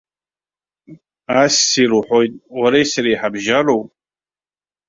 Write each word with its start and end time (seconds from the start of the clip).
Ассир 1.41 1.89
уҳәоит, 1.97 2.33
уареи 2.59 2.85
сареи 2.91 3.19
ҳабжьароу? 3.21 3.81